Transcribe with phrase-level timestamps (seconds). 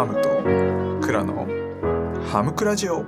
[0.00, 0.30] ハムと
[1.06, 1.46] クラの
[2.32, 3.04] ハムクラジオ。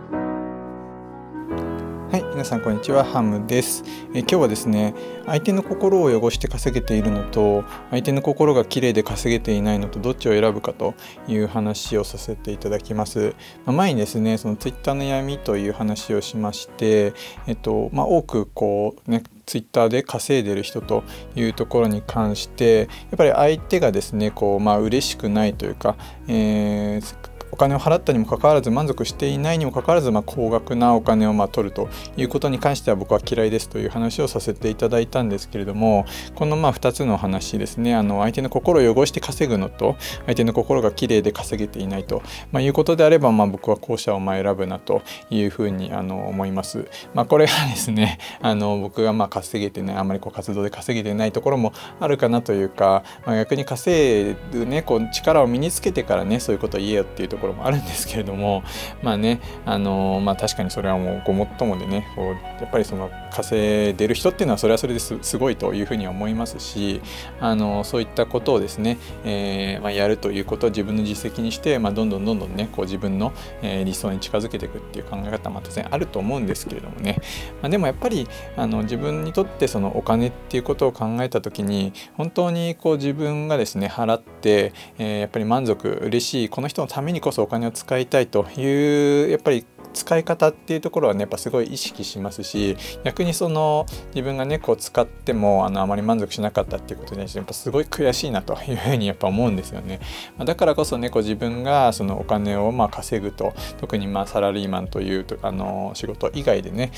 [2.11, 3.83] はい皆さんこんにちはハムです。
[4.12, 4.94] え今日はですね
[5.24, 10.92] 相手の心を汚して稼げているのと相手の心が綺麗で稼げていないのとどっちを選ぶかと
[11.26, 13.35] いう話をさせていただきます、
[13.65, 17.15] まあ、前にですねそのツイッターの闇という話をしまして
[17.47, 25.97] えっとまあ多くこうねツイッターで稼いでる人というところに関してやっぱり相手がですねこうまあ嬉しくないというか、
[26.29, 46.88] えーお金を払ったにもかかわらず満足していないにもかかわらず、まあ、高額なお金をま取るということに関しては僕は嫌いですという話をさせていただいたんですけれどもこのまあ2つの話ですねあの相手の心を汚して稼ぐのと相手の心がきれいで稼げていないと、まあ、いうことであれば、まあ、僕は後者をま選ぶなというふうにあの思います。
[47.15, 58.62] まあ、これがですね あの僕がま稼げてないあまりこう活動で稼げてないところもあるかなというか、まあ、逆に稼ぐねこう力を身につけてからねそういうことを言えよっていうところころもあるんですけれども
[59.02, 62.26] まあねあのまあ確かにそれはもうごもっともでねこう
[62.62, 67.02] やっぱりその稼いでる人っていうのはそれはそれですすごいというふうに思いますし
[67.40, 77.18] あのそういったことをですね、えー、まあ、やるということを自分の実績にして、まあ、どんどんどんどんねこう自分の、えー、理想に近づけていくっていう考え方も当然あると思うんですけれどもね、
[77.60, 100.00] まあ、でもやっぱりあの自分にとってそのお金っていうことを考えた時に本当にこう自分がですね払って、えー、やっぱり満足嬉しいこの人のためにこそお金を使いたいというやっぱり使い方っていうところはねやっぱすごい意識しますし逆にその自分がねこう使ってもあのあまり満足しなかったっていうことにやっぱすごい悔しいなというふうにやっぱ思うんですよね。
[100.39, 106.91] だからこそねこう自分がそのお金をまあ稼ぐと特にまあサラリーマンというとあの仕事以外でね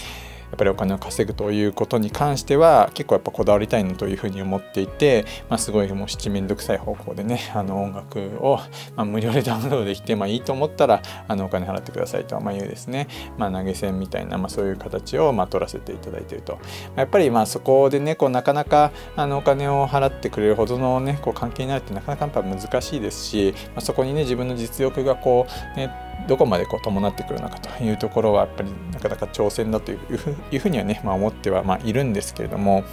[0.55, 8.59] っぱりお金を稼ぐということに関しては結構やっぱこだわりたいなというふうに思っていて、まあ、すごいもう七面倒くさい方向でねあの音楽を、
[8.97, 16.59] まあ、無料で ダウンロードできて、まあ、いいと思ったらあのお金払ってくださいと、まあ、いうですね、まあ、投げ銭みたいな、まあ、そういう形を、まあ、取らせていただいていると。
[16.97, 32.85] やっぱりまあそこでねこうなかなかあのお金を払ってくれるほどのねこう関係になるってなかなかやっぱ難しいですし、まあ、そこにね自分の実力がこうねどこまでこう伴ってくるのかというところはやっぱりなかなか挑戦だというふうにはね、まあ、思ってはまいるんですけれども。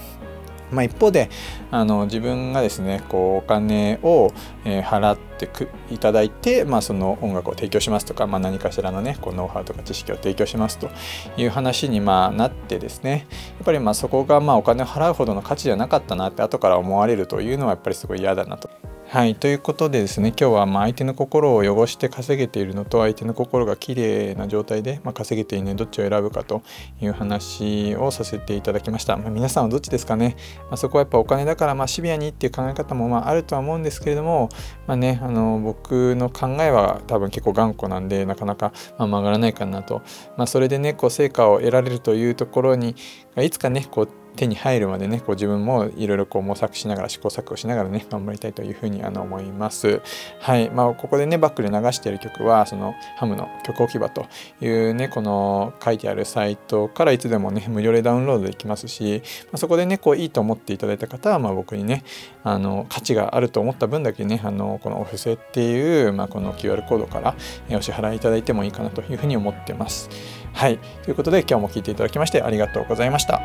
[0.71, 1.29] まあ、一方で
[1.69, 4.31] あの自分がですねこうお金を、
[4.65, 10.89] え、払ってくいただいて、まあ、その音楽を提供しますとか、まあ、何かしらのねこうノウハウとか知識を提供しますと
[11.37, 13.27] いう話にまあなってですね
[13.57, 18.69] やっぱりまあそこがまあお金を払うほどの価値じゃなかったなって後から思われるというのはやっぱりすごい嫌だなと。
[19.11, 26.63] はい、ということでですね今日はま相手の心を汚して稼げているのと相手の心が綺麗な状態で、ま稼げていないどっちを選ぶかと
[27.01, 30.37] いう話をさせていただきました、まあ、皆さんはどっちですかね、
[30.69, 34.47] まあ、そこはやっぱお金だからまあシビアにっていう考え方もまあるとは思うんですけれども、
[34.87, 40.03] まあね、あの僕の考えは多分結構頑固なんでなかなかま曲がらないかなと、
[40.37, 42.95] まそれでねこう成果を得られるというところに
[43.35, 50.01] いつかねこう手に入るまでねこう自分もいろいろこう模索しながら試行錯誤しながらね頑張りたいというふうにあの思います。
[50.39, 50.69] はい。
[50.69, 54.25] まあここでねバックで流している曲はそのハムの曲置き場と
[54.61, 62.03] いうねこの書いてあるサイトからいつでもね無料でダウンロードできますし、まあ、そこでねこういいと思っていただいた方はまあ僕にね
[62.43, 67.35] あの価値があると思った分だけねあのこのお布施っていう、まあ、この QR コードから
[67.77, 70.09] お支払いいただいてもいいかなというふうに思ってます。
[70.53, 70.77] はい。
[71.03, 73.41] ということで今日も聴いていただきましてありがとうございました。